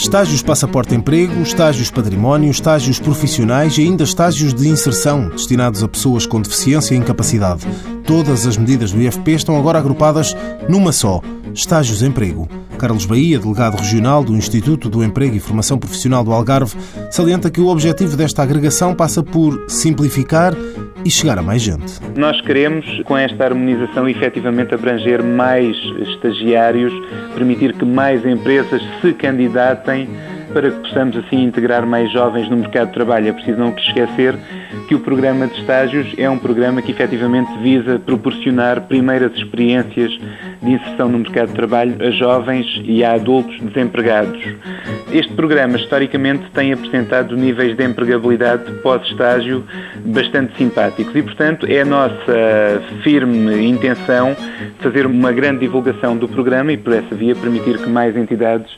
Estágios 0.00 0.40
passaporte 0.42 0.94
emprego, 0.94 1.42
estágios 1.42 1.90
património, 1.90 2.50
estágios 2.50 2.98
profissionais 2.98 3.76
e 3.76 3.82
ainda 3.82 4.02
estágios 4.02 4.54
de 4.54 4.66
inserção 4.66 5.28
destinados 5.28 5.82
a 5.82 5.88
pessoas 5.88 6.24
com 6.24 6.40
deficiência 6.40 6.94
e 6.94 6.96
incapacidade. 6.96 7.66
Todas 8.06 8.46
as 8.46 8.56
medidas 8.56 8.92
do 8.92 9.00
IFP 9.00 9.32
estão 9.32 9.58
agora 9.58 9.78
agrupadas 9.78 10.34
numa 10.70 10.90
só: 10.90 11.20
Estágios 11.52 12.02
Emprego. 12.02 12.48
Carlos 12.78 13.04
Bahia, 13.04 13.38
delegado 13.38 13.76
regional 13.76 14.24
do 14.24 14.34
Instituto 14.34 14.88
do 14.88 15.04
Emprego 15.04 15.36
e 15.36 15.40
Formação 15.40 15.78
Profissional 15.78 16.24
do 16.24 16.32
Algarve, 16.32 16.74
salienta 17.10 17.50
que 17.50 17.60
o 17.60 17.66
objetivo 17.66 18.16
desta 18.16 18.42
agregação 18.42 18.94
passa 18.94 19.22
por 19.22 19.66
simplificar 19.68 20.54
e 21.04 21.10
chegar 21.10 21.38
a 21.38 21.42
mais 21.42 21.62
gente. 21.62 22.00
Nós 22.16 22.40
queremos, 22.40 22.86
com 23.04 23.16
esta 23.16 23.44
harmonização, 23.44 24.08
efetivamente 24.08 24.74
abranger 24.74 25.22
mais 25.22 25.76
estagiários, 26.08 26.92
permitir 27.34 27.72
que 27.74 27.84
mais 27.84 28.24
empresas 28.24 28.82
se 29.00 29.12
candidatem 29.12 30.08
para 30.52 30.70
que 30.70 30.80
possamos 30.80 31.16
assim 31.16 31.44
integrar 31.44 31.86
mais 31.86 32.10
jovens 32.12 32.48
no 32.50 32.56
mercado 32.56 32.88
de 32.88 32.94
trabalho. 32.94 33.28
É 33.28 33.32
preciso 33.32 33.58
não 33.58 33.70
esquecer 33.70 34.36
que 34.88 34.94
o 34.94 35.00
programa 35.00 35.46
de 35.46 35.60
estágios 35.60 36.12
é 36.18 36.28
um 36.28 36.38
programa 36.38 36.82
que 36.82 36.90
efetivamente 36.90 37.50
visa 37.62 37.98
proporcionar 37.98 38.82
primeiras 38.82 39.32
experiências 39.34 40.10
de 40.62 40.72
inserção 40.72 41.08
no 41.08 41.18
mercado 41.18 41.48
de 41.48 41.54
trabalho 41.54 41.96
a 42.00 42.10
jovens 42.10 42.66
e 42.84 43.02
a 43.02 43.14
adultos 43.14 43.58
desempregados. 43.60 44.40
Este 45.12 45.32
programa, 45.32 45.76
historicamente, 45.76 46.50
tem 46.50 46.72
apresentado 46.72 47.36
níveis 47.36 47.76
de 47.76 47.84
empregabilidade 47.84 48.70
pós-estágio 48.82 49.64
bastante 50.04 50.56
simpáticos 50.56 51.14
e, 51.14 51.22
portanto, 51.22 51.66
é 51.66 51.80
a 51.80 51.84
nossa 51.84 52.82
firme 53.02 53.66
intenção 53.66 54.36
fazer 54.80 55.06
uma 55.06 55.32
grande 55.32 55.60
divulgação 55.60 56.16
do 56.16 56.28
programa 56.28 56.72
e, 56.72 56.76
por 56.76 56.92
essa 56.92 57.14
via, 57.14 57.34
permitir 57.34 57.78
que 57.78 57.88
mais 57.88 58.16
entidades 58.16 58.70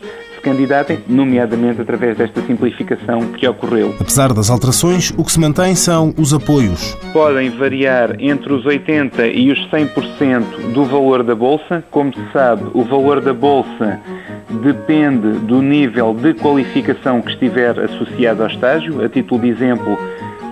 candidatem, 0.43 0.99
nomeadamente 1.09 1.81
através 1.81 2.17
desta 2.17 2.43
simplificação 2.43 3.21
que 3.33 3.47
ocorreu. 3.47 3.95
Apesar 4.01 4.33
das 4.33 4.51
alterações, 4.51 5.13
o 5.17 5.25
que 5.25 5.33
se 5.33 5.41
mantém 5.41 5.75
são 5.75 6.13
os 6.19 6.35
apoios. 6.35 6.97
Podem 7.13 7.51
variar 7.51 8.17
entre 8.19 8.53
os 8.53 8.65
80% 8.65 9.33
e 9.35 9.51
os 9.51 9.59
100% 9.71 10.73
do 10.73 10.85
valor 10.85 11.23
da 11.23 11.35
Bolsa. 11.35 11.85
Como 11.91 12.13
se 12.13 12.33
sabe, 12.33 12.65
o 12.75 12.85
valor 12.85 13.21
da 13.21 13.33
Bolsa 13.33 14.01
depende 14.63 15.39
do 15.41 15.63
nível 15.63 16.15
de 16.15 16.35
qualificação 16.35 17.23
que 17.23 17.31
estiver 17.31 17.79
associado 17.79 18.43
ao 18.43 18.49
estágio. 18.49 19.03
A 19.05 19.09
título 19.09 19.41
de 19.41 19.49
exemplo, 19.49 19.97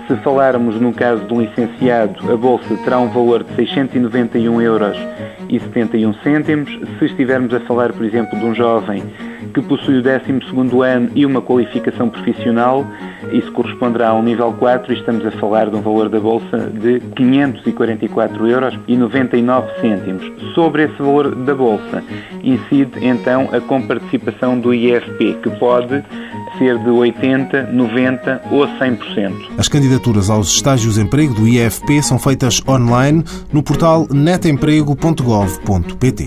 se 0.08 0.16
falarmos 0.16 0.80
no 0.80 0.92
caso 0.92 1.24
do 1.26 1.40
licenciado, 1.40 2.32
a 2.32 2.36
bolsa 2.36 2.76
terá 2.84 2.98
um 2.98 3.08
valor 3.08 3.44
de 3.44 3.54
691 3.54 4.60
euros 4.60 4.96
e 5.48 5.60
71 5.60 6.14
cêntimos. 6.14 6.70
Se 6.98 7.04
estivermos 7.04 7.52
a 7.54 7.60
falar, 7.60 7.92
por 7.92 8.04
exemplo, 8.04 8.38
de 8.38 8.44
um 8.44 8.54
jovem 8.54 9.02
que 9.50 9.60
possui 9.62 9.98
o 9.98 10.02
12º 10.02 10.84
ano 10.84 11.10
e 11.14 11.26
uma 11.26 11.40
qualificação 11.40 12.08
profissional, 12.08 12.86
isso 13.32 13.50
corresponderá 13.52 14.10
a 14.10 14.14
um 14.14 14.22
nível 14.22 14.52
4 14.52 14.92
e 14.92 14.96
estamos 14.96 15.26
a 15.26 15.30
falar 15.32 15.68
de 15.70 15.76
um 15.76 15.82
valor 15.82 16.08
da 16.08 16.20
Bolsa 16.20 16.58
de 16.58 17.00
544 17.14 18.46
euros 18.46 18.78
e 18.86 18.96
99 18.96 19.68
cêntimos. 19.80 20.54
Sobre 20.54 20.84
esse 20.84 20.96
valor 20.98 21.34
da 21.34 21.54
Bolsa 21.54 22.02
incide 22.42 23.06
então 23.06 23.48
a 23.52 23.60
comparticipação 23.60 24.58
do 24.58 24.74
IFP, 24.74 25.34
que 25.42 25.50
pode 25.58 26.02
ser 26.58 26.78
de 26.78 26.90
80, 26.90 27.68
90 27.72 28.42
ou 28.50 28.66
100%. 28.66 29.32
As 29.56 29.68
candidaturas 29.68 30.28
aos 30.30 30.48
estágios 30.48 30.94
de 30.94 31.02
emprego 31.02 31.34
do 31.34 31.46
IFP 31.46 32.02
são 32.02 32.18
feitas 32.18 32.60
online 32.68 33.22
no 33.52 33.62
portal 33.62 34.08
netemprego.gov.pt. 34.10 36.26